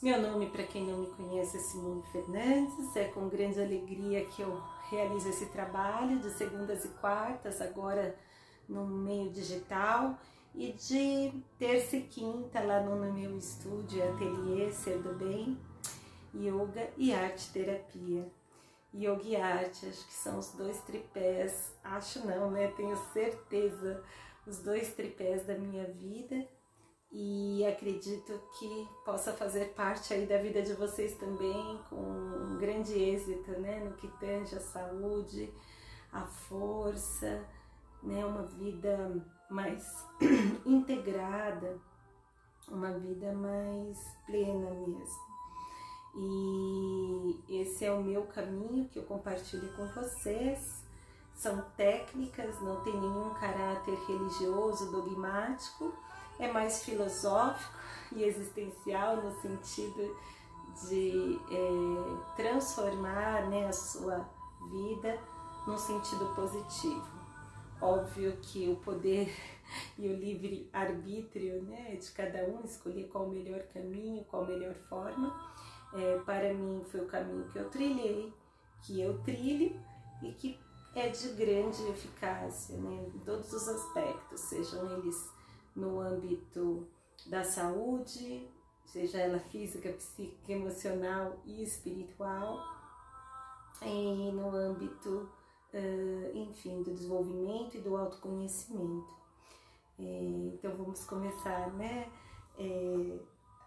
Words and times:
Meu 0.00 0.22
nome, 0.22 0.48
para 0.48 0.62
quem 0.62 0.86
não 0.86 0.98
me 0.98 1.06
conhece, 1.08 1.56
é 1.56 1.60
Simone 1.60 2.04
Fernandes. 2.12 2.94
É 2.94 3.06
com 3.06 3.28
grande 3.28 3.60
alegria 3.60 4.24
que 4.26 4.42
eu 4.42 4.62
realizo 4.88 5.28
esse 5.28 5.46
trabalho 5.46 6.20
de 6.20 6.30
segundas 6.30 6.84
e 6.84 6.88
quartas, 7.00 7.60
agora 7.60 8.16
no 8.68 8.86
meio 8.86 9.28
digital, 9.32 10.16
e 10.54 10.70
de 10.72 11.42
terça 11.58 11.96
e 11.96 12.02
quinta 12.02 12.60
lá 12.60 12.80
no, 12.80 13.12
meu 13.12 13.36
estúdio, 13.36 14.08
ateliê 14.08 14.70
Ser 14.70 14.98
do 14.98 15.14
Bem, 15.14 15.58
Yoga 16.32 16.88
e 16.96 17.12
Arte 17.12 17.52
Terapia. 17.52 18.24
Yoga 18.94 19.24
e 19.24 19.34
arte, 19.34 19.84
acho 19.84 20.06
que 20.06 20.14
são 20.14 20.38
os 20.38 20.52
dois 20.52 20.80
tripés, 20.82 21.74
acho 21.82 22.24
não, 22.24 22.52
né? 22.52 22.68
Tenho 22.76 22.96
certeza, 23.12 24.00
os 24.46 24.60
dois 24.60 24.94
tripés 24.94 25.44
da 25.44 25.58
minha 25.58 25.86
vida 25.86 26.46
e 27.10 27.64
acredito 27.66 28.38
que 28.58 28.88
possa 29.04 29.32
fazer 29.32 29.72
parte 29.74 30.12
aí 30.12 30.26
da 30.26 30.38
vida 30.38 30.60
de 30.60 30.74
vocês 30.74 31.14
também 31.16 31.80
com 31.88 31.96
um 31.96 32.58
grande 32.58 32.92
êxito, 32.92 33.52
né, 33.52 33.80
no 33.80 33.94
que 33.94 34.08
tange 34.18 34.54
a 34.54 34.60
saúde, 34.60 35.52
a 36.12 36.22
força, 36.26 37.44
né, 38.02 38.24
uma 38.24 38.42
vida 38.42 39.24
mais 39.50 40.06
integrada, 40.66 41.78
uma 42.68 42.92
vida 42.98 43.32
mais 43.32 43.98
plena 44.26 44.70
mesmo. 44.70 45.28
E 46.14 47.60
esse 47.60 47.84
é 47.84 47.92
o 47.92 48.02
meu 48.02 48.26
caminho 48.26 48.88
que 48.88 48.98
eu 48.98 49.04
compartilho 49.04 49.72
com 49.74 49.86
vocês. 49.88 50.84
São 51.34 51.62
técnicas, 51.76 52.60
não 52.60 52.82
tem 52.82 52.92
nenhum 53.00 53.32
caráter 53.34 53.94
religioso, 54.06 54.90
dogmático, 54.90 55.94
é 56.38 56.50
mais 56.52 56.84
filosófico 56.84 57.78
e 58.12 58.24
existencial 58.24 59.16
no 59.16 59.32
sentido 59.40 60.16
de 60.88 61.38
é, 61.50 62.36
transformar 62.36 63.48
né, 63.48 63.66
a 63.66 63.72
sua 63.72 64.28
vida 64.70 65.18
num 65.66 65.78
sentido 65.78 66.34
positivo. 66.34 67.18
Óbvio 67.80 68.36
que 68.42 68.68
o 68.68 68.76
poder 68.76 69.32
e 69.98 70.08
o 70.08 70.16
livre 70.16 70.68
arbítrio 70.72 71.62
né, 71.62 71.96
de 71.96 72.10
cada 72.12 72.44
um 72.44 72.64
escolher 72.64 73.08
qual 73.08 73.24
o 73.24 73.30
melhor 73.30 73.62
caminho, 73.74 74.24
qual 74.24 74.44
a 74.44 74.46
melhor 74.46 74.74
forma. 74.88 75.34
É, 75.94 76.18
para 76.18 76.52
mim 76.52 76.84
foi 76.90 77.00
o 77.00 77.06
caminho 77.06 77.48
que 77.48 77.58
eu 77.58 77.68
trilhei, 77.70 78.32
que 78.82 79.00
eu 79.00 79.18
trilho 79.22 79.74
e 80.22 80.32
que 80.32 80.58
é 80.94 81.08
de 81.08 81.28
grande 81.30 81.82
eficácia 81.88 82.76
né, 82.76 83.06
em 83.14 83.18
todos 83.20 83.52
os 83.52 83.68
aspectos, 83.68 84.40
sejam 84.40 84.98
eles 84.98 85.30
no 85.78 86.00
âmbito 86.00 86.86
da 87.26 87.44
saúde, 87.44 88.48
seja 88.84 89.18
ela 89.18 89.38
física, 89.38 89.90
psíquica, 89.92 90.52
emocional 90.52 91.38
e 91.44 91.62
espiritual, 91.62 92.58
e 93.82 94.30
no 94.32 94.54
âmbito, 94.54 95.28
enfim, 96.34 96.82
do 96.82 96.92
desenvolvimento 96.92 97.76
e 97.76 97.80
do 97.80 97.96
autoconhecimento. 97.96 99.16
É, 100.00 100.52
então 100.54 100.76
vamos 100.76 101.04
começar, 101.04 101.72
né? 101.74 102.08
É, 102.58 103.18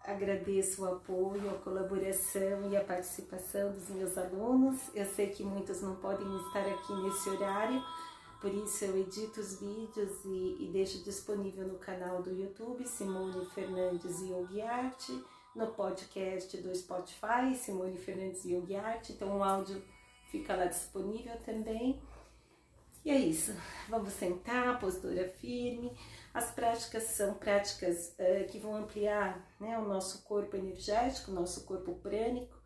agradeço 0.04 0.82
o 0.82 0.94
apoio, 0.94 1.50
a 1.50 1.58
colaboração 1.58 2.70
e 2.70 2.76
a 2.76 2.84
participação 2.84 3.72
dos 3.72 3.88
meus 3.90 4.18
alunos. 4.18 4.90
Eu 4.94 5.06
sei 5.06 5.28
que 5.30 5.42
muitos 5.42 5.80
não 5.80 5.96
podem 5.96 6.26
estar 6.46 6.66
aqui 6.66 6.92
nesse 7.02 7.30
horário, 7.30 7.82
por 8.42 8.52
isso 8.52 8.84
eu 8.84 8.98
edito 8.98 9.40
os 9.40 9.60
vídeos 9.60 10.24
e, 10.24 10.64
e 10.64 10.70
deixo 10.72 11.04
disponível 11.04 11.64
no 11.64 11.78
canal 11.78 12.20
do 12.20 12.30
YouTube 12.34 12.84
Simone 12.84 13.46
Fernandes 13.46 14.20
Yogi 14.20 14.60
Arte, 14.60 15.24
no 15.54 15.68
podcast 15.68 16.56
do 16.56 16.74
Spotify 16.74 17.54
Simone 17.54 17.96
Fernandes 17.96 18.44
Yogi 18.44 18.74
Arte, 18.74 19.12
então 19.12 19.38
o 19.38 19.44
áudio 19.44 19.80
fica 20.28 20.56
lá 20.56 20.64
disponível 20.64 21.38
também. 21.44 22.02
E 23.04 23.10
é 23.12 23.16
isso, 23.16 23.54
vamos 23.88 24.12
sentar, 24.12 24.80
postura 24.80 25.28
firme. 25.28 25.96
As 26.34 26.50
práticas 26.50 27.04
são 27.04 27.34
práticas 27.34 28.16
uh, 28.18 28.50
que 28.50 28.58
vão 28.58 28.74
ampliar 28.74 29.54
né, 29.60 29.78
o 29.78 29.86
nosso 29.86 30.24
corpo 30.24 30.56
energético, 30.56 31.30
o 31.30 31.34
nosso 31.34 31.64
corpo 31.64 31.94
prânico, 31.94 32.60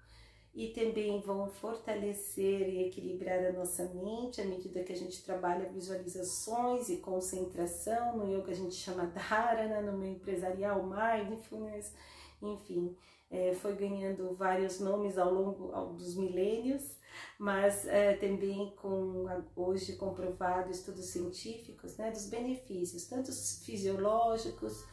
e 0.57 0.69
também 0.69 1.21
vão 1.21 1.51
fortalecer 1.51 2.67
e 2.67 2.87
equilibrar 2.87 3.45
a 3.45 3.53
nossa 3.53 3.85
mente 3.93 4.41
à 4.41 4.45
medida 4.47 4.83
que 4.83 4.93
a 4.95 4.97
gente 4.97 5.23
trabalha 5.23 5.69
visualizações 5.69 6.89
e 6.89 6.97
concentração. 6.97 8.17
No 8.17 8.27
yoga 8.27 8.53
a 8.53 8.55
gente 8.55 8.75
chama 8.75 9.05
dharana, 9.05 9.83
no 9.83 9.99
meio 9.99 10.15
empresarial 10.15 10.83
mindfulness, 10.83 11.93
enfim, 12.41 12.97
é, 13.31 13.53
foi 13.53 13.75
ganhando 13.75 14.35
vários 14.35 14.81
nomes 14.81 15.19
ao 15.19 15.31
longo 15.31 15.93
dos 15.93 16.17
milênios, 16.17 16.97
mas 17.39 17.87
é, 17.87 18.15
também 18.15 18.73
com 18.77 19.27
hoje 19.55 19.97
comprovado 19.97 20.71
estudos 20.71 21.05
científicos 21.05 21.99
né, 21.99 22.11
dos 22.11 22.31
benefícios, 22.31 23.05
tanto 23.05 23.31
fisiológicos 23.63 24.87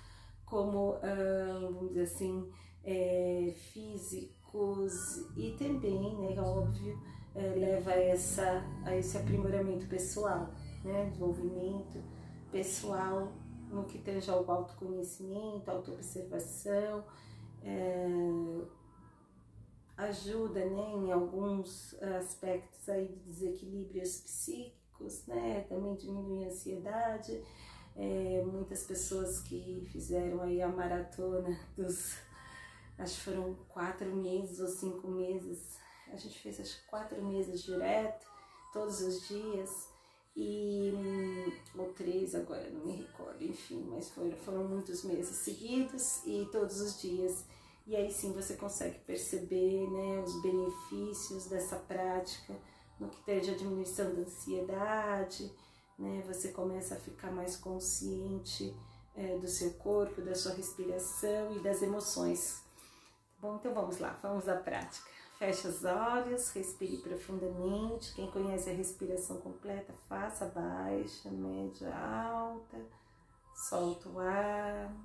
como, 0.45 0.99
vamos 1.61 1.87
dizer 1.87 2.03
assim, 2.03 2.51
é, 2.83 3.53
físicos 3.71 5.25
e 5.35 5.51
também, 5.57 6.15
né, 6.17 6.39
óbvio, 6.41 6.99
é, 7.35 7.41
leva 7.55 7.91
a, 7.91 7.99
essa, 7.99 8.63
a 8.85 8.95
esse 8.95 9.17
aprimoramento 9.17 9.87
pessoal, 9.87 10.51
né, 10.83 11.05
desenvolvimento 11.05 12.03
pessoal 12.51 13.31
no 13.69 13.85
que 13.85 13.97
tange 13.97 14.29
ao 14.29 14.49
autoconhecimento, 14.49 15.71
autoobservação, 15.71 17.03
é, 17.63 18.07
ajuda 19.97 20.65
né, 20.65 20.91
em 20.95 21.11
alguns 21.11 21.95
aspectos 22.19 22.87
aí 22.89 23.07
de 23.07 23.15
desequilíbrios 23.21 24.19
psíquicos, 24.19 25.25
né, 25.25 25.65
também 25.67 25.95
diminui 25.95 26.43
a 26.43 26.47
ansiedade. 26.47 27.41
É, 27.95 28.43
muitas 28.45 28.83
pessoas 28.83 29.39
que 29.41 29.87
fizeram 29.91 30.41
aí 30.41 30.61
a 30.61 30.67
maratona 30.67 31.59
dos 31.77 32.15
acho 32.97 33.15
que 33.15 33.21
foram 33.21 33.55
quatro 33.69 34.13
meses 34.15 34.59
ou 34.59 34.67
cinco 34.67 35.07
meses. 35.07 35.77
A 36.11 36.15
gente 36.15 36.37
fez 36.39 36.57
que 36.57 36.87
quatro 36.87 37.23
meses 37.23 37.63
direto, 37.63 38.25
todos 38.71 39.01
os 39.01 39.27
dias. 39.27 39.91
E, 40.35 40.91
ou 41.77 41.93
três 41.93 42.33
agora, 42.33 42.67
não 42.71 42.85
me 42.85 42.93
recordo, 42.93 43.43
enfim, 43.43 43.85
mas 43.87 44.09
foram, 44.09 44.31
foram 44.37 44.63
muitos 44.67 45.03
meses 45.03 45.35
seguidos 45.37 46.25
e 46.25 46.47
todos 46.51 46.81
os 46.81 46.99
dias. 46.99 47.45
E 47.85 47.95
aí 47.95 48.11
sim 48.11 48.33
você 48.33 48.55
consegue 48.55 48.97
perceber 48.99 49.87
né, 49.91 50.23
os 50.25 50.41
benefícios 50.41 51.45
dessa 51.45 51.75
prática 51.75 52.57
no 52.99 53.09
que 53.09 53.21
tange 53.23 53.51
a 53.51 53.55
diminuição 53.55 54.15
da 54.15 54.21
ansiedade, 54.21 55.51
né, 55.99 56.23
você 56.25 56.49
começa 56.49 56.95
a 56.95 56.99
ficar 56.99 57.31
mais 57.31 57.55
consciente 57.55 58.75
é, 59.15 59.37
do 59.37 59.47
seu 59.47 59.73
corpo, 59.73 60.21
da 60.21 60.33
sua 60.33 60.53
respiração 60.53 61.55
e 61.55 61.59
das 61.61 61.81
emoções 61.81 62.62
Bom, 63.43 63.57
então 63.57 63.73
vamos 63.73 63.99
lá, 63.99 64.17
vamos 64.21 64.47
à 64.47 64.55
prática. 64.55 65.05
Feche 65.37 65.67
os 65.67 65.83
olhos, 65.83 66.49
respire 66.51 66.95
profundamente. 66.99 68.13
Quem 68.13 68.31
conhece 68.31 68.69
a 68.69 68.73
respiração 68.73 69.41
completa, 69.41 69.93
faça 70.07 70.45
baixa, 70.45 71.29
média, 71.29 71.93
alta. 71.93 72.77
Solta 73.53 74.07
o 74.07 74.17
ar. 74.17 74.95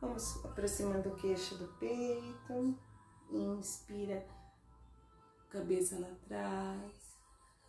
Vamos 0.00 0.44
aproximando 0.44 1.08
o 1.08 1.16
queixo 1.16 1.58
do 1.58 1.66
peito. 1.80 2.78
Inspira, 3.32 4.24
cabeça 5.50 5.98
lá 5.98 6.12
atrás. 6.12 7.18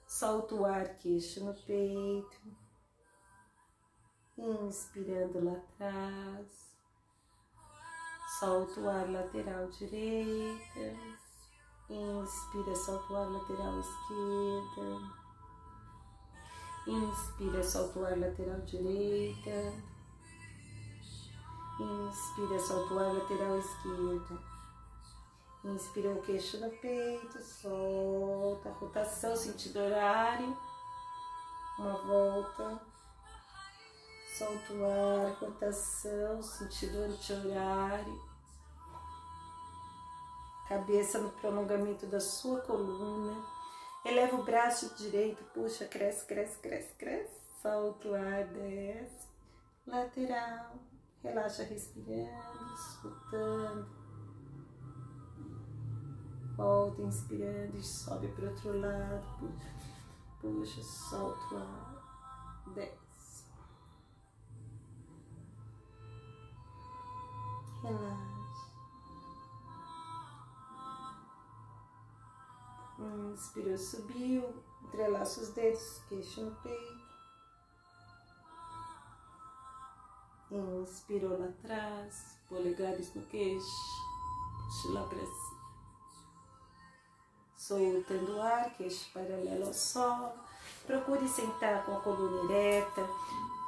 Solta 0.05 0.53
o 0.53 0.65
ar, 0.65 0.99
queixo 0.99 1.43
no 1.43 1.55
peito. 1.63 2.41
Inspirando 4.37 5.43
lá 5.43 5.53
atrás 5.53 6.74
solta 8.45 8.79
o 8.79 8.89
ar 8.89 9.09
lateral 9.09 9.67
direita, 9.69 10.95
inspira, 11.89 12.75
solta 12.75 13.13
o 13.13 13.17
ar 13.17 13.27
lateral 13.31 13.79
esquerda, 13.79 15.01
inspira, 16.85 17.63
solta 17.63 17.99
o 17.99 18.05
ar 18.05 18.19
lateral 18.19 18.61
direita, 18.61 19.73
inspira, 21.79 22.59
solta 22.59 22.93
o 22.93 22.99
ar 22.99 23.13
lateral 23.15 23.57
esquerda, 23.57 24.39
inspira 25.63 26.11
o 26.11 26.21
queixo 26.21 26.59
no 26.59 26.69
peito, 26.69 27.41
solta 27.41 28.69
rotação, 28.79 29.35
sentido 29.35 29.79
horário, 29.79 30.55
uma 31.79 31.97
volta, 32.05 32.79
Solta 34.37 34.73
o 34.73 34.85
ar, 34.85 35.31
rotação, 35.39 36.43
sentido 36.43 36.97
anti-horário. 37.05 38.34
Cabeça 40.67 41.19
no 41.19 41.29
prolongamento 41.29 42.07
da 42.07 42.19
sua 42.19 42.59
coluna. 42.61 43.43
Eleva 44.03 44.35
o 44.35 44.43
braço 44.43 44.95
direito, 44.95 45.43
puxa, 45.53 45.85
cresce, 45.85 46.25
cresce, 46.25 46.57
cresce, 46.59 46.93
cresce. 46.95 47.41
Solta 47.61 48.07
o 48.07 48.15
ar, 48.15 48.45
desce. 48.47 49.27
Lateral. 49.85 50.75
Relaxa 51.23 51.63
respirando, 51.63 52.77
soltando. 53.01 53.87
solta, 56.55 57.01
inspirando 57.01 57.77
e 57.77 57.83
sobe 57.83 58.27
para 58.29 58.49
outro 58.49 58.79
lado. 58.79 59.25
Puxa, 60.41 60.81
puxa, 60.81 60.83
solta 60.83 61.55
o 61.55 61.57
ar. 61.57 62.73
Desce. 62.73 63.45
Relaxa. 67.83 68.34
Inspirou, 72.99 73.77
subiu. 73.77 74.63
Entrelaça 74.83 75.41
os 75.41 75.49
dedos, 75.49 76.01
queixo 76.07 76.41
no 76.41 76.55
peito. 76.57 77.05
Inspirou 80.51 81.37
lá 81.39 81.47
atrás, 81.47 82.37
polegares 82.47 83.13
no 83.13 83.21
queixo, 83.23 83.65
puxa 84.65 84.93
lá 84.93 85.03
para 85.03 85.19
cima. 85.19 85.55
Soltando 87.57 88.37
o 88.37 88.41
ar, 88.41 88.73
queixo 88.77 89.11
paralelo 89.11 89.67
ao 89.67 89.73
solo. 89.73 90.31
Procure 90.85 91.27
sentar 91.27 91.83
com 91.83 91.97
a 91.97 92.01
coluna 92.01 92.53
ereta, 92.53 93.09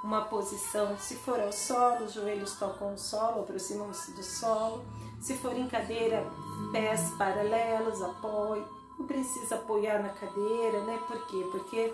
uma 0.03 0.25
posição, 0.25 0.97
se 0.99 1.15
for 1.15 1.39
ao 1.39 1.51
solo, 1.51 2.05
os 2.05 2.13
joelhos 2.13 2.55
tocam 2.57 2.93
o 2.93 2.97
solo, 2.97 3.41
aproximam-se 3.41 4.11
do 4.11 4.23
solo. 4.23 4.85
Se 5.19 5.35
for 5.35 5.53
em 5.53 5.67
cadeira, 5.67 6.23
pés 6.71 7.09
paralelos, 7.17 8.01
apoio. 8.01 8.76
Não 8.97 9.05
precisa 9.05 9.55
apoiar 9.55 10.01
na 10.01 10.09
cadeira, 10.09 10.83
né? 10.85 10.97
Por 11.07 11.27
quê? 11.27 11.47
Porque 11.51 11.93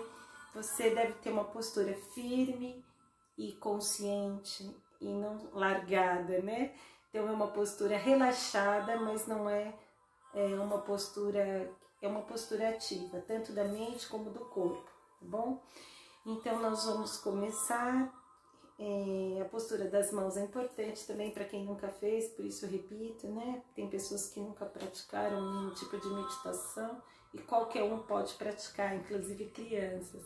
você 0.54 0.90
deve 0.90 1.14
ter 1.14 1.30
uma 1.30 1.44
postura 1.44 1.94
firme 2.14 2.84
e 3.36 3.52
consciente 3.54 4.74
e 5.00 5.08
não 5.08 5.50
largada, 5.52 6.40
né? 6.40 6.74
Então 7.08 7.28
é 7.28 7.32
uma 7.32 7.48
postura 7.48 7.96
relaxada, 7.96 8.96
mas 8.98 9.26
não 9.26 9.48
é, 9.48 9.74
é 10.32 10.46
uma 10.56 10.78
postura 10.78 11.70
é 12.02 12.08
uma 12.08 12.22
postura 12.22 12.68
ativa, 12.68 13.20
tanto 13.26 13.52
da 13.52 13.64
mente 13.64 14.06
como 14.08 14.30
do 14.30 14.40
corpo, 14.40 14.84
tá 14.84 15.26
bom? 15.26 15.62
Então 16.26 16.60
nós 16.60 16.84
vamos 16.84 17.16
começar. 17.16 18.12
É, 18.86 19.40
a 19.40 19.46
postura 19.46 19.86
das 19.88 20.12
mãos 20.12 20.36
é 20.36 20.44
importante 20.44 21.06
também 21.06 21.30
para 21.30 21.46
quem 21.46 21.64
nunca 21.64 21.88
fez, 21.88 22.28
por 22.28 22.44
isso 22.44 22.66
repito, 22.66 23.26
né? 23.28 23.62
Tem 23.74 23.88
pessoas 23.88 24.28
que 24.28 24.38
nunca 24.38 24.66
praticaram 24.66 25.40
nenhum 25.40 25.72
tipo 25.72 25.98
de 25.98 26.06
meditação 26.06 27.00
e 27.32 27.38
qualquer 27.38 27.82
um 27.82 28.00
pode 28.00 28.34
praticar, 28.34 28.94
inclusive 28.94 29.46
crianças. 29.46 30.22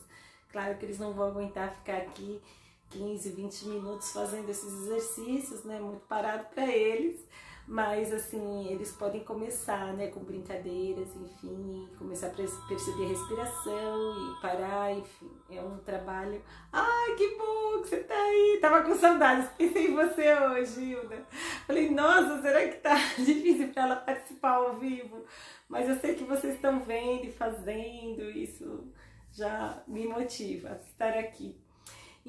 Claro 0.50 0.76
que 0.76 0.84
eles 0.86 0.98
não 0.98 1.12
vão 1.12 1.28
aguentar 1.28 1.72
ficar 1.76 1.98
aqui 1.98 2.42
15, 2.90 3.30
20 3.30 3.68
minutos 3.68 4.10
fazendo 4.10 4.48
esses 4.48 4.72
exercícios, 4.72 5.62
né? 5.62 5.78
Muito 5.78 6.04
parado 6.06 6.48
para 6.52 6.66
eles, 6.66 7.24
mas 7.68 8.10
assim, 8.14 8.66
eles 8.68 8.92
podem 8.92 9.22
começar, 9.22 9.92
né, 9.92 10.06
com 10.08 10.20
brincadeiras, 10.20 11.14
enfim, 11.14 11.86
começar 11.98 12.28
a 12.28 12.30
perceber 12.30 13.04
a 13.04 13.08
respiração 13.08 14.16
e 14.16 14.40
parar, 14.40 14.92
enfim, 14.94 15.30
é 15.50 15.60
um 15.60 15.76
trabalho. 15.80 16.42
Ai, 16.72 17.14
que 17.14 17.36
bom 17.36 17.82
que 17.82 17.88
você 17.88 17.98
tá 17.98 18.14
aí! 18.14 18.58
Tava 18.58 18.82
com 18.82 18.96
saudades, 18.96 19.50
pensei 19.50 19.88
em 19.88 19.94
você 19.94 20.34
hoje, 20.34 20.80
Hilda. 20.92 21.26
Falei, 21.66 21.90
nossa, 21.90 22.40
será 22.40 22.66
que 22.66 22.78
tá 22.78 22.94
difícil 23.22 23.68
para 23.68 23.82
ela 23.82 23.96
participar 23.96 24.54
ao 24.54 24.76
vivo? 24.78 25.26
Mas 25.68 25.90
eu 25.90 25.96
sei 25.96 26.14
que 26.14 26.24
vocês 26.24 26.54
estão 26.54 26.80
vendo 26.80 27.26
e 27.26 27.32
fazendo, 27.32 28.30
isso 28.30 28.90
já 29.30 29.82
me 29.86 30.06
motiva 30.06 30.70
a 30.70 30.76
estar 30.76 31.18
aqui. 31.18 31.54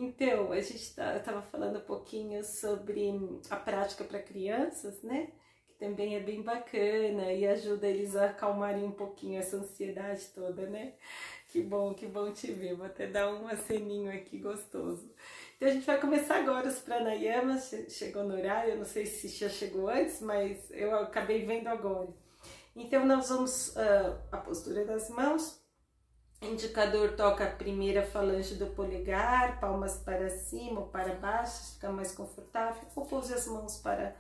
Então, 0.02 0.54
a 0.54 0.62
gente 0.62 0.78
estava 0.78 1.20
tá, 1.20 1.42
falando 1.42 1.80
um 1.80 1.84
pouquinho 1.84 2.42
sobre 2.42 3.12
a 3.50 3.58
prática 3.58 4.06
para 4.06 4.22
crianças, 4.22 5.04
né? 5.04 5.28
Que 5.68 5.74
também 5.74 6.16
é 6.16 6.22
bem 6.22 6.42
bacana 6.42 7.34
e 7.34 7.46
ajuda 7.46 7.86
eles 7.86 8.16
a 8.16 8.28
acalmarem 8.28 8.86
um 8.86 8.94
pouquinho 8.94 9.38
essa 9.38 9.58
ansiedade 9.58 10.28
toda, 10.34 10.68
né? 10.68 10.94
Que 11.50 11.62
bom, 11.62 11.94
que 11.94 12.06
bom 12.06 12.32
te 12.32 12.50
ver. 12.50 12.76
Vou 12.76 12.86
até 12.86 13.08
dar 13.08 13.30
um 13.30 13.50
aceninho 13.50 14.10
aqui 14.10 14.38
gostoso. 14.38 15.12
Então 15.58 15.68
a 15.68 15.72
gente 15.74 15.86
vai 15.86 16.00
começar 16.00 16.38
agora 16.38 16.70
os 16.70 16.80
pranayamas. 16.80 17.70
Chegou 17.90 18.24
no 18.24 18.38
horário, 18.38 18.72
eu 18.72 18.78
não 18.78 18.86
sei 18.86 19.06
se 19.06 19.28
já 19.28 19.50
chegou 19.50 19.90
antes, 19.90 20.22
mas 20.22 20.72
eu 20.72 20.96
acabei 20.96 21.46
vendo 21.46 21.68
agora. 21.68 22.08
Então 22.74 23.06
nós 23.06 23.28
vamos 23.28 23.76
uh, 23.76 24.18
a 24.32 24.38
postura 24.38 24.86
das 24.86 25.10
mãos 25.10 25.60
Indicador 26.42 27.18
toca 27.18 27.44
a 27.44 27.52
primeira 27.52 28.02
falange 28.02 28.56
do 28.56 28.68
polegar, 28.68 29.60
palmas 29.60 29.98
para 29.98 30.30
cima 30.30 30.82
ou 30.82 30.88
para 30.88 31.16
baixo, 31.16 31.74
fica 31.74 31.92
mais 31.92 32.14
confortável. 32.14 32.82
Ou 32.96 33.06
pouse 33.06 33.34
as 33.34 33.46
mãos 33.48 33.78
para 33.78 34.16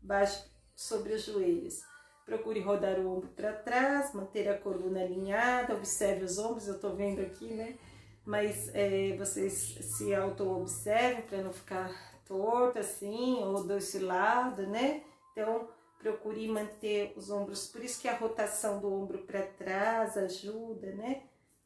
baixo 0.00 0.44
sobre 0.76 1.14
os 1.14 1.24
joelhos. 1.24 1.80
Procure 2.26 2.60
rodar 2.60 2.98
o 2.98 3.16
ombro 3.16 3.28
para 3.30 3.52
trás, 3.52 4.12
manter 4.14 4.48
a 4.48 4.58
coluna 4.58 5.00
alinhada, 5.00 5.74
observe 5.74 6.24
os 6.24 6.38
ombros, 6.38 6.68
eu 6.68 6.74
estou 6.74 6.94
vendo 6.94 7.20
aqui, 7.22 7.46
né? 7.46 7.76
Mas 8.24 8.70
é, 8.74 9.16
vocês 9.16 9.78
se 9.80 10.14
auto-observem 10.14 11.22
para 11.22 11.38
não 11.38 11.52
ficar 11.52 11.90
torto 12.26 12.78
assim, 12.78 13.42
ou 13.42 13.64
desse 13.64 13.98
lado, 13.98 14.66
né? 14.66 15.02
Então, 15.32 15.68
procure 15.98 16.46
manter 16.48 17.12
os 17.16 17.30
ombros, 17.30 17.66
por 17.66 17.82
isso 17.82 18.00
que 18.00 18.08
a 18.08 18.16
rotação 18.16 18.78
do 18.78 18.92
ombro 18.92 19.18
para 19.20 19.42
trás 19.42 20.16
ajuda, 20.16 20.92
né? 20.92 21.22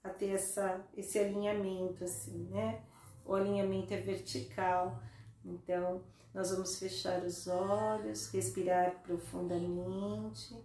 A 0.06 0.11
ter 0.11 0.31
essa, 0.31 0.85
esse 0.97 1.19
alinhamento, 1.19 2.05
assim, 2.05 2.49
né? 2.50 2.82
O 3.25 3.35
alinhamento 3.35 3.93
é 3.93 4.00
vertical, 4.00 5.03
então 5.44 6.03
nós 6.32 6.50
vamos 6.50 6.79
fechar 6.79 7.23
os 7.23 7.47
olhos, 7.47 8.31
respirar 8.31 9.03
profundamente, 9.03 10.56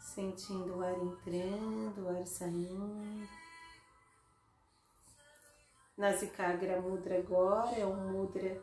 sentindo 0.00 0.78
o 0.78 0.82
ar 0.82 0.98
entrando, 0.98 2.04
o 2.04 2.08
ar 2.08 2.26
saindo. 2.26 3.28
Nasikagra 5.96 6.80
Mudra 6.80 7.18
agora 7.18 7.76
é 7.76 7.86
um 7.86 8.12
mudra 8.12 8.60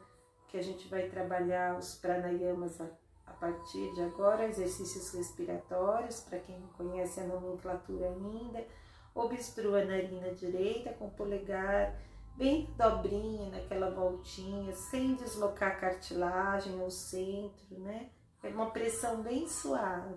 que 0.48 0.58
a 0.58 0.62
gente 0.62 0.88
vai 0.88 1.10
trabalhar 1.10 1.78
os 1.78 1.96
pranayamas 1.96 2.80
a 3.26 3.34
partir 3.34 3.94
de 3.94 4.02
agora, 4.02 4.48
exercícios 4.48 5.12
respiratórios, 5.14 6.22
para 6.22 6.40
quem 6.40 6.60
não 6.60 6.68
conhece 6.70 7.20
a 7.20 7.28
nomenclatura 7.28 8.08
ainda. 8.08 8.66
Obstrua 9.14 9.82
a 9.82 9.86
narina 9.86 10.34
direita 10.34 10.94
com 10.94 11.08
o 11.08 11.12
polegar 11.12 11.96
bem 12.36 12.70
dobrinha, 12.78 13.50
naquela 13.50 13.90
voltinha, 13.90 14.74
sem 14.74 15.16
deslocar 15.16 15.72
a 15.72 15.76
cartilagem 15.76 16.82
ao 16.82 16.92
centro, 16.92 17.80
né? 17.80 18.10
É 18.44 18.50
uma 18.50 18.72
pressão 18.72 19.22
bem 19.24 19.48
suave. 19.48 20.16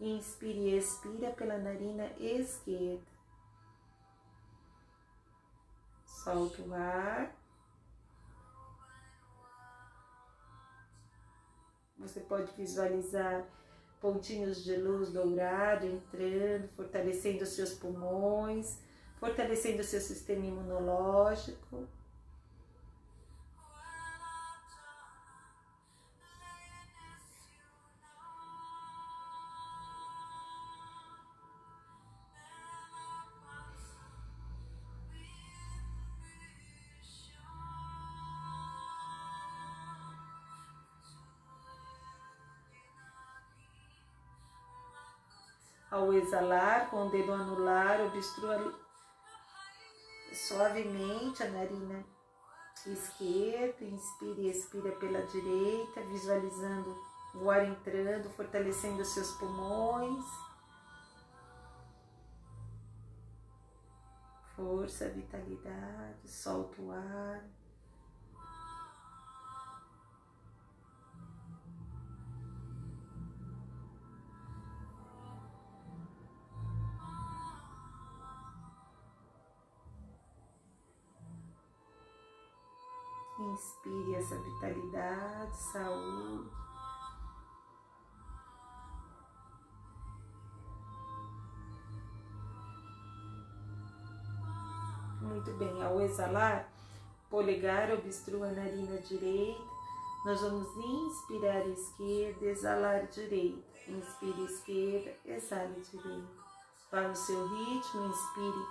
Inspire 0.00 0.70
e 0.70 0.78
expira 0.78 1.30
pela 1.30 1.58
narina 1.58 2.10
esquerda. 2.18 3.12
Solta 6.06 6.62
o 6.62 6.74
ar. 6.74 7.41
Você 12.02 12.20
pode 12.20 12.52
visualizar 12.56 13.46
pontinhos 14.00 14.64
de 14.64 14.76
luz 14.76 15.10
dourado 15.10 15.86
entrando, 15.86 16.68
fortalecendo 16.76 17.44
os 17.44 17.50
seus 17.50 17.72
pulmões, 17.72 18.78
fortalecendo 19.18 19.80
o 19.80 19.84
seu 19.84 20.00
sistema 20.00 20.44
imunológico. 20.44 21.86
Exalar, 46.16 46.90
com 46.90 47.06
o 47.06 47.10
dedo 47.10 47.32
anular, 47.32 48.00
obstrua 48.00 48.72
suavemente 50.32 51.42
a 51.42 51.50
narina 51.50 52.04
esquerda, 52.86 53.84
inspire 53.84 54.42
e 54.42 54.50
expira 54.50 54.92
pela 54.96 55.22
direita, 55.26 56.00
visualizando 56.02 56.96
o 57.34 57.50
ar 57.50 57.66
entrando, 57.66 58.28
fortalecendo 58.30 59.04
seus 59.04 59.30
pulmões. 59.32 60.24
Força, 64.56 65.08
vitalidade, 65.08 66.28
solta 66.28 66.82
o 66.82 66.90
ar. 66.90 67.44
saúde. 85.52 86.50
Muito 95.20 95.52
bem, 95.54 95.82
ao 95.82 96.00
exalar, 96.00 96.68
polegar 97.30 97.90
obstrua 97.92 98.48
a 98.48 98.52
narina 98.52 98.98
direita. 98.98 99.60
Nós 100.24 100.40
vamos 100.40 100.68
inspirar 100.76 101.66
esquerda, 101.66 102.44
exalar 102.46 103.06
direita. 103.06 103.72
Inspire 103.88 104.44
esquerda, 104.44 105.16
exale 105.24 105.80
direita. 105.80 106.42
Vá 106.90 107.02
no 107.02 107.16
seu 107.16 107.46
ritmo, 107.48 108.06
inspire, 108.06 108.66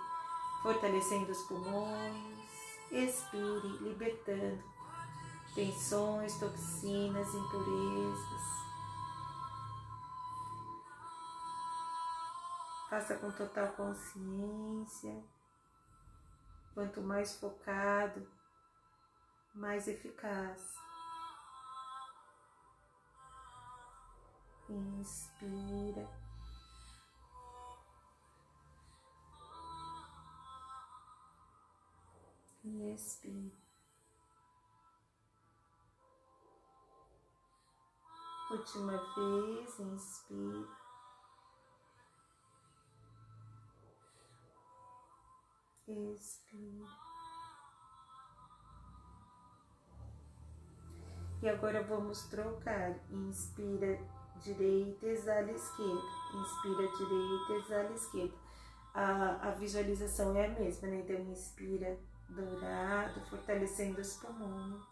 fortalecendo 0.62 1.32
os 1.32 1.42
pulmões. 1.42 2.42
Expire, 2.90 3.78
libertando 3.80 4.71
tensões, 5.54 6.38
toxinas, 6.38 7.34
impurezas. 7.34 8.62
Faça 12.88 13.16
com 13.16 13.30
total 13.32 13.68
consciência. 13.72 15.24
Quanto 16.74 17.02
mais 17.02 17.38
focado, 17.38 18.26
mais 19.54 19.88
eficaz. 19.88 20.74
Inspira. 24.68 26.08
E 32.64 32.94
expira. 32.94 33.61
Última 38.52 38.92
vez, 38.92 39.80
inspira. 39.80 40.68
Expira. 45.88 46.86
E 51.40 51.48
agora 51.48 51.82
vamos 51.82 52.24
trocar. 52.24 52.94
Inspira 53.10 53.98
direita, 54.42 55.06
exala 55.06 55.50
esquerda. 55.50 56.02
Inspira 56.34 56.88
direita, 56.98 57.52
exala 57.54 57.92
esquerda. 57.94 58.36
A, 58.92 59.48
a 59.48 59.50
visualização 59.52 60.36
é 60.36 60.44
a 60.44 60.60
mesma, 60.60 60.88
né? 60.88 61.00
Então, 61.00 61.16
inspira 61.30 61.98
dourado, 62.28 63.18
fortalecendo 63.30 64.02
os 64.02 64.14
pulmões. 64.16 64.91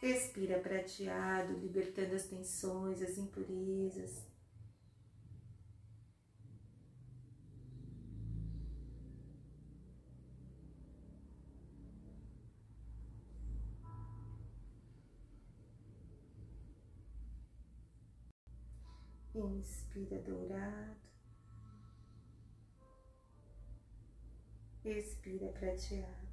Respira 0.00 0.60
prateado, 0.60 1.54
libertando 1.54 2.14
as 2.14 2.24
tensões, 2.26 3.02
as 3.02 3.18
impurezas. 3.18 4.24
Inspira 19.34 20.18
dourado. 20.22 20.96
Expira 24.84 25.48
prateado. 25.48 26.27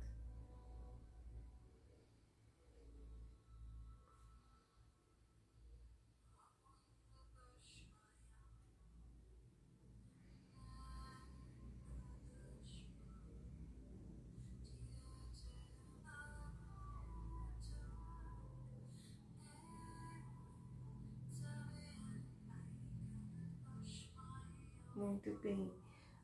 Muito 25.16 25.34
bem. 25.42 25.72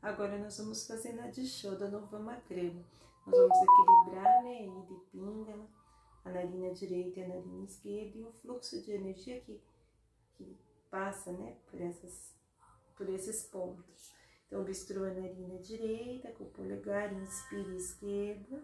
Agora 0.02 0.38
nós 0.38 0.58
vamos 0.58 0.86
fazer 0.86 1.14
na 1.14 1.28
Dishoda 1.28 1.90
Novama 1.90 2.36
Crema. 2.42 2.84
Nós 3.26 3.40
vamos 3.40 3.58
equilibrar, 3.58 4.44
né, 4.44 4.66
e 4.66 5.10
Pingala, 5.12 5.66
a 6.26 6.30
narina 6.30 6.74
direita 6.74 7.22
e 7.22 7.24
a 7.24 7.28
narina 7.30 7.64
esquerda 7.64 8.18
e 8.18 8.24
o 8.24 8.34
fluxo 8.42 8.82
de 8.82 8.92
energia 8.92 9.40
que, 9.40 9.62
que 10.34 10.58
passa, 10.90 11.32
né, 11.32 11.56
por, 11.68 11.80
essas, 11.80 12.36
por 12.98 13.08
esses 13.08 13.44
pontos. 13.46 14.12
Então, 14.46 14.60
obstrua 14.60 15.08
a 15.08 15.14
narina 15.14 15.58
direita 15.60 16.30
com 16.34 16.44
o 16.44 16.50
polegar, 16.50 17.14
inspira 17.14 17.74
esquerda. 17.74 18.62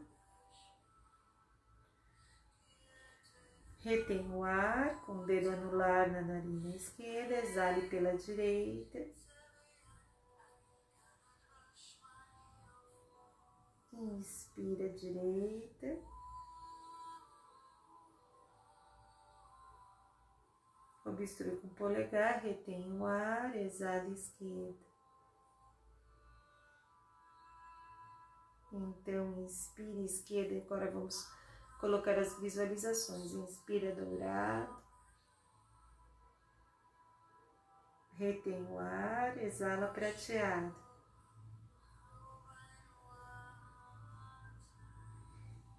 Retém 3.79 4.29
o 4.29 4.43
ar 4.43 4.99
com 5.05 5.19
o 5.19 5.25
dedo 5.25 5.51
anular 5.51 6.11
na 6.11 6.21
narina 6.21 6.75
esquerda, 6.75 7.35
exale 7.35 7.87
pela 7.87 8.13
direita. 8.17 9.07
Inspira 13.97 14.89
direita. 14.89 15.97
Obstrui 21.03 21.55
com 21.57 21.67
o 21.67 21.71
polegar, 21.71 22.41
retém 22.43 22.91
o 22.93 23.05
ar, 23.05 23.55
exala 23.55 24.09
esquerda. 24.09 24.77
Então, 28.71 29.41
inspira 29.41 30.01
esquerda, 30.01 30.55
agora 30.57 30.91
vamos 30.91 31.27
colocar 31.79 32.19
as 32.19 32.37
visualizações. 32.39 33.33
Inspira 33.33 33.95
dourado. 33.95 34.77
Retém 38.13 38.63
o 38.65 38.77
ar, 38.77 39.37
exala 39.37 39.87
prateado. 39.87 40.86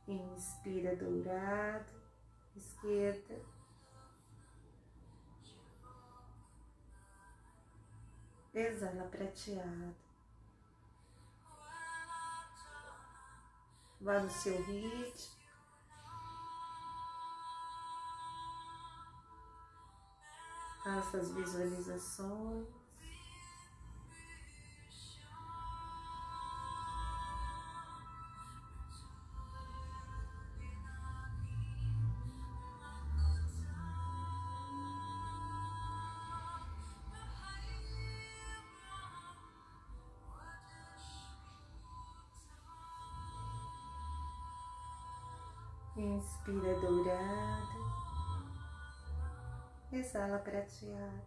Inspira 0.08 0.96
dourado, 0.96 1.92
esquerda. 2.56 3.38
Exala 8.54 9.06
prateado. 9.08 9.94
Vá 14.00 14.20
no 14.20 14.30
seu 14.30 14.56
ritmo. 14.64 15.36
Faça 20.82 21.18
as 21.18 21.30
visualizações. 21.32 22.87
Inspira 46.18 46.74
dourado, 46.80 47.78
exala 49.92 50.36
prateado. 50.40 51.22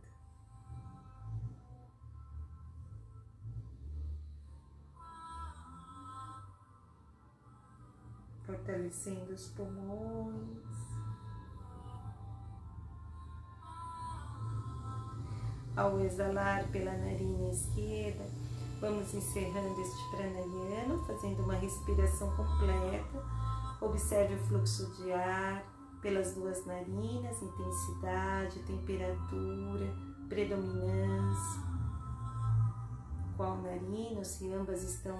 Fortalecendo 8.45 9.31
os 9.31 9.47
pulmões. 9.51 10.59
Ao 15.77 16.01
exalar 16.01 16.67
pela 16.67 16.91
narina 16.91 17.49
esquerda, 17.49 18.25
vamos 18.81 19.13
encerrando 19.13 19.79
este 19.79 20.09
pranayama, 20.09 21.07
fazendo 21.07 21.43
uma 21.43 21.55
respiração 21.55 22.35
completa 22.35 23.40
Observe 23.81 24.35
o 24.35 24.45
fluxo 24.45 24.89
de 24.95 25.11
ar 25.11 25.65
pelas 26.01 26.35
duas 26.35 26.65
narinas, 26.65 27.41
intensidade, 27.41 28.59
temperatura, 28.59 29.93
predominância. 30.29 31.61
Qual 33.35 33.57
narina, 33.61 34.23
se 34.23 34.53
ambas 34.53 34.83
estão 34.83 35.19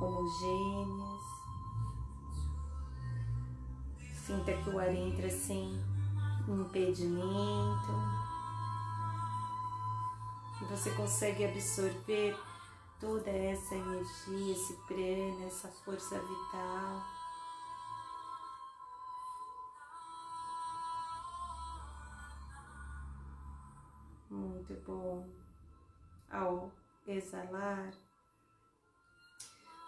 homogêneas. 0.00 1.22
Sinta 4.26 4.52
que 4.52 4.70
o 4.70 4.78
ar 4.78 4.94
entra 4.94 5.30
sem 5.30 5.80
impedimento. 6.48 8.22
você 10.70 10.90
consegue 10.92 11.44
absorver 11.44 12.34
toda 12.98 13.28
essa 13.30 13.74
energia, 13.74 14.52
esse 14.52 14.74
prana, 14.86 15.44
essa 15.44 15.68
força 15.84 16.18
vital. 16.18 17.21
Muito 24.62 24.80
bom. 24.86 25.28
Ao 26.30 26.70
exalar, 27.04 27.92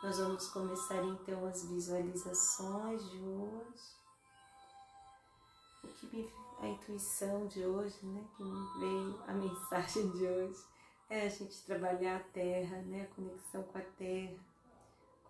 nós 0.03 0.19
vamos 0.19 0.49
começar 0.49 1.01
então 1.05 1.47
as 1.47 1.65
visualizações 1.65 3.09
de 3.09 3.19
hoje. 3.21 3.95
O 5.85 5.87
que 5.87 6.17
me, 6.17 6.29
a 6.59 6.67
intuição 6.67 7.47
de 7.47 7.65
hoje, 7.65 8.05
né, 8.05 8.25
que 8.37 8.43
me 8.43 8.81
veio 8.81 9.23
a 9.29 9.33
mensagem 9.33 10.11
de 10.11 10.27
hoje 10.27 10.65
é 11.09 11.27
a 11.27 11.29
gente 11.29 11.65
trabalhar 11.65 12.17
a 12.17 12.25
terra, 12.33 12.79
né, 12.83 13.03
a 13.03 13.15
conexão 13.15 13.63
com 13.63 13.79
a 13.79 13.83
terra, 13.97 14.41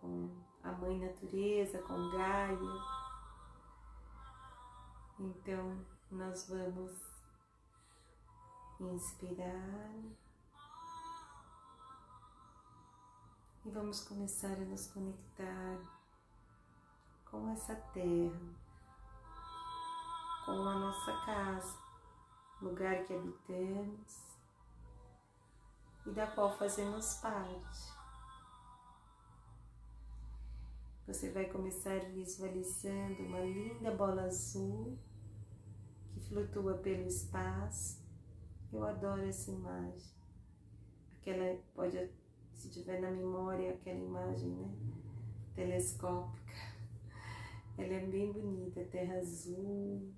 com 0.01 0.31
a 0.63 0.73
mãe 0.73 0.99
natureza, 0.99 1.83
com 1.83 2.11
Gaia. 2.13 2.59
Então, 5.21 5.85
nós 6.11 6.49
vamos 6.49 7.14
inspirar 8.91 9.95
e 13.65 13.71
vamos 13.71 14.01
começar 14.03 14.53
a 14.53 14.65
nos 14.65 14.89
conectar 14.89 15.79
com 17.25 17.49
essa 17.51 17.75
terra, 17.75 18.41
com 20.45 20.53
a 20.53 20.79
nossa 20.79 21.13
casa, 21.25 21.79
lugar 22.61 23.05
que 23.05 23.15
habitamos 23.15 24.25
e 26.07 26.11
da 26.11 26.27
qual 26.27 26.57
fazemos 26.59 27.15
parte. 27.15 27.95
Você 31.07 31.31
vai 31.31 31.47
começar 31.47 32.01
visualizando 32.13 33.23
uma 33.25 33.41
linda 33.41 33.91
bola 33.91 34.23
azul 34.23 34.99
que 36.13 36.21
flutua 36.21 36.75
pelo 36.79 37.07
espaço. 37.07 38.04
Eu 38.75 38.83
adoro 38.85 39.23
essa 39.23 39.53
imagem. 39.53 40.11
Aquela 41.21 41.57
pode 41.73 42.11
se 42.53 42.69
tiver 42.69 43.01
na 43.01 43.09
memória 43.09 43.73
aquela 43.73 44.01
imagem, 44.01 44.51
né? 44.51 44.69
Telescópica. 45.55 46.53
Ela 47.79 47.95
é 47.95 48.07
bem 48.07 48.33
bonita, 48.33 48.85
terra 48.87 49.19
azul, 49.19 50.13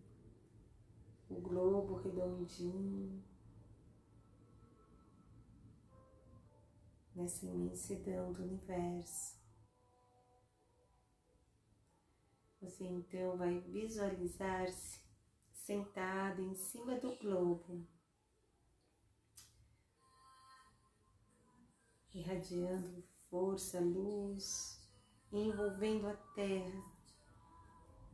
o 1.28 1.34
globo 1.34 1.96
redondinho. 1.96 3.22
Nessa 7.14 7.44
imensidão 7.44 8.32
do 8.32 8.42
universo. 8.42 9.38
Você 12.62 12.84
então 12.84 13.36
vai 13.36 13.60
visualizar-se 13.60 14.98
sentado 15.52 16.40
em 16.40 16.54
cima 16.54 16.98
do 16.98 17.14
globo 17.16 17.86
irradiando 22.16 23.04
força, 23.28 23.78
luz, 23.78 24.80
envolvendo 25.30 26.08
a 26.08 26.14
terra. 26.34 26.82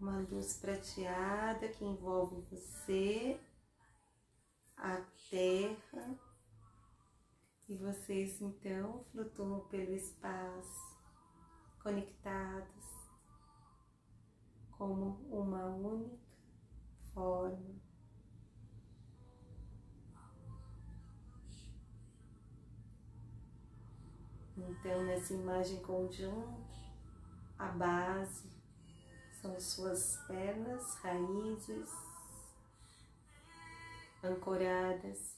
Uma 0.00 0.18
luz 0.18 0.56
prateada 0.56 1.68
que 1.68 1.84
envolve 1.84 2.40
você, 2.50 3.40
a 4.76 4.96
terra, 5.30 6.18
e 7.68 7.76
vocês 7.76 8.42
então 8.42 9.04
flutuam 9.12 9.60
pelo 9.68 9.94
espaço, 9.94 10.98
conectados 11.80 12.84
como 14.72 15.24
uma 15.30 15.66
única 15.66 16.18
forma. 17.14 17.81
Então, 24.68 25.04
nessa 25.04 25.34
imagem 25.34 25.80
conjunta, 25.82 26.62
a 27.58 27.66
base 27.68 28.50
são 29.40 29.58
suas 29.58 30.16
pernas, 30.26 30.94
raízes 30.96 31.90
ancoradas 34.22 35.36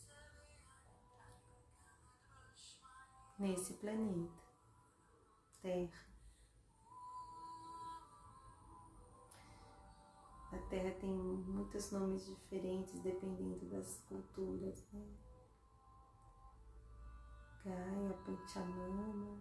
nesse 3.39 3.75
planeta, 3.75 4.33
Terra. 5.63 6.05
A 10.53 10.59
Terra 10.69 10.95
tem 11.01 11.11
muitos 11.11 11.91
nomes 11.91 12.27
diferentes 12.27 13.01
dependendo 13.01 13.67
das 13.71 13.99
culturas, 14.09 14.85
né? 14.93 15.34
Gaia, 17.65 18.13
Panchamama. 18.27 19.39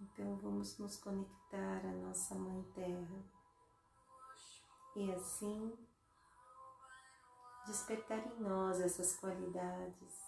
Então 0.00 0.36
vamos 0.36 0.78
nos 0.78 0.96
conectar 0.98 1.84
à 1.84 1.92
nossa 1.92 2.36
Mãe 2.36 2.62
Terra 2.72 3.24
e 4.94 5.12
assim 5.12 5.76
despertar 7.66 8.24
em 8.24 8.40
nós 8.40 8.80
essas 8.80 9.16
qualidades 9.16 10.22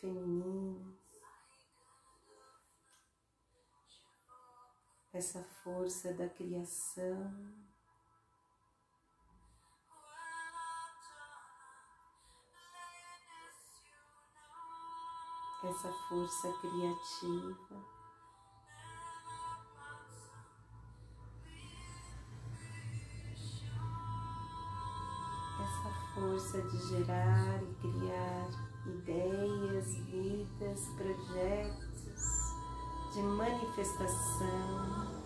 femininas, 0.00 0.96
essa 5.12 5.42
força 5.42 6.14
da 6.14 6.28
criação. 6.28 7.69
Essa 15.66 15.92
força 16.08 16.52
criativa. 16.60 17.76
Essa 25.60 25.90
força 26.14 26.62
de 26.62 26.78
gerar 26.88 27.62
e 27.62 27.74
criar 27.74 28.48
ideias, 28.86 29.94
vidas, 30.06 30.88
projetos 30.96 32.00
de 33.12 33.22
manifestação. 33.22 35.19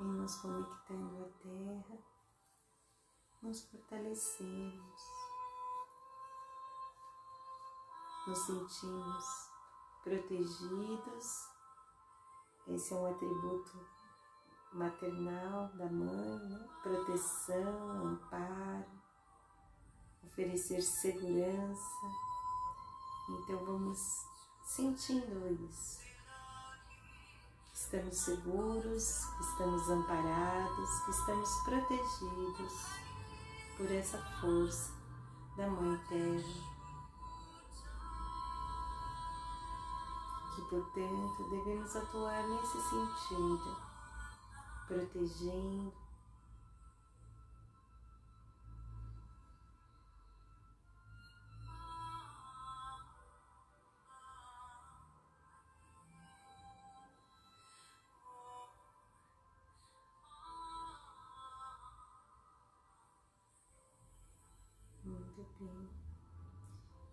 E 0.00 0.04
nos 0.04 0.36
conectando 0.36 1.24
à 1.24 1.28
Terra, 1.42 1.98
nos 3.42 3.62
fortalecemos, 3.64 5.02
nos 8.26 8.38
sentimos 8.38 9.24
protegidos. 10.02 11.50
Esse 12.66 12.94
é 12.94 12.96
um 12.96 13.06
atributo 13.10 13.86
maternal 14.72 15.68
da 15.74 15.86
mãe, 15.86 16.38
né? 16.48 16.68
proteção, 16.82 18.06
amparo, 18.06 18.90
oferecer 20.24 20.80
segurança. 20.80 22.06
Então 23.28 23.64
vamos 23.64 23.98
sentindo 24.64 25.64
isso 25.68 26.09
estamos 27.90 28.18
seguros, 28.18 29.24
que 29.36 29.42
estamos 29.42 29.90
amparados, 29.90 30.90
que 31.04 31.10
estamos 31.10 31.50
protegidos 31.64 32.72
por 33.76 33.90
essa 33.90 34.18
força 34.40 34.92
da 35.56 35.66
Mãe 35.66 35.98
Terra. 36.08 36.70
Que, 40.54 40.62
portanto, 40.70 41.50
devemos 41.50 41.96
atuar 41.96 42.46
nesse 42.46 42.80
sentido, 42.80 43.76
protegendo, 44.86 45.92
bem. 65.60 65.88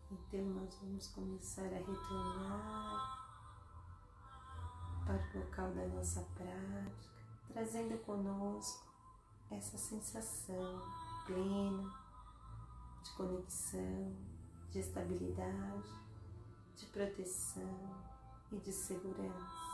Então 0.10 0.46
nós 0.62 0.80
vamos 0.82 1.08
começar 1.08 1.66
a 1.66 1.80
retornar 1.80 3.28
para 5.06 5.16
o 5.16 5.40
local 5.40 5.72
da 5.72 5.88
nossa 5.88 6.22
prática, 6.36 7.14
trazendo 7.52 7.98
conosco 8.06 8.88
essa 9.52 9.78
sensação 9.78 10.82
plena 11.26 11.94
de 13.04 13.12
conexão, 13.12 14.16
de 14.70 14.80
estabilidade, 14.80 15.90
de 16.76 16.86
proteção 16.88 17.96
e 18.52 18.58
de 18.58 18.72
segurança. 18.72 19.68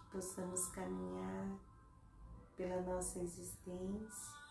Que 0.00 0.10
possamos 0.12 0.66
caminhar 0.68 1.58
pela 2.56 2.80
nossa 2.82 3.18
existência, 3.18 4.47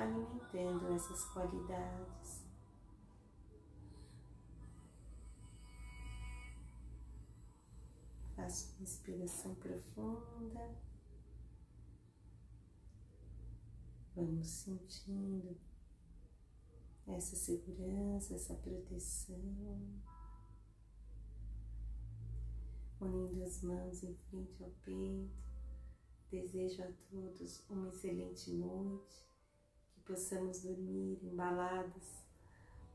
alimentando 0.00 0.94
essas 0.94 1.24
qualidades. 1.26 2.44
Faça 8.34 8.72
uma 8.72 8.82
inspiração 8.82 9.54
profunda. 9.56 10.74
Vamos 14.16 14.46
sentindo 14.48 15.56
essa 17.06 17.36
segurança, 17.36 18.34
essa 18.34 18.54
proteção. 18.54 20.00
Unindo 23.00 23.42
as 23.44 23.62
mãos 23.62 24.02
em 24.02 24.14
frente 24.14 24.62
ao 24.62 24.70
peito, 24.84 25.30
desejo 26.30 26.82
a 26.82 26.92
todos 27.10 27.64
uma 27.70 27.88
excelente 27.88 28.50
noite, 28.52 29.29
que 30.00 30.06
possamos 30.06 30.62
dormir 30.62 31.18
embalados 31.22 32.24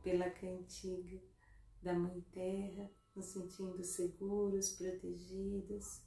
pela 0.03 0.29
cantiga 0.29 1.19
da 1.81 1.93
Mãe 1.93 2.21
Terra, 2.31 2.89
nos 3.15 3.25
sentindo 3.25 3.83
seguros, 3.83 4.73
protegidos. 4.73 6.01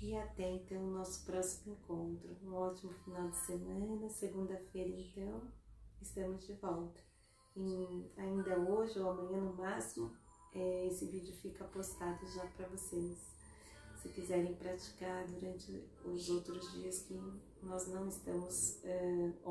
E 0.00 0.16
até 0.16 0.50
então 0.50 0.82
o 0.82 0.90
nosso 0.90 1.24
próximo 1.24 1.74
encontro. 1.74 2.36
Um 2.42 2.54
ótimo 2.54 2.92
final 3.04 3.30
de 3.30 3.36
semana. 3.36 4.08
Segunda-feira, 4.08 4.88
então, 4.88 5.42
estamos 6.00 6.44
de 6.46 6.54
volta. 6.54 7.00
E 7.54 8.10
ainda 8.16 8.58
hoje 8.58 8.98
ou 8.98 9.10
amanhã 9.10 9.40
no 9.40 9.54
máximo, 9.54 10.10
é, 10.54 10.86
esse 10.86 11.06
vídeo 11.06 11.34
fica 11.36 11.64
postado 11.64 12.26
já 12.26 12.44
para 12.46 12.66
vocês. 12.68 13.18
Se 14.02 14.08
quiserem 14.08 14.56
praticar 14.56 15.24
durante 15.28 15.88
os 16.04 16.28
outros 16.28 16.72
dias 16.72 17.02
que 17.02 17.14
nós 17.62 17.86
não 17.86 18.08
estamos 18.08 18.82
é, 18.82 19.32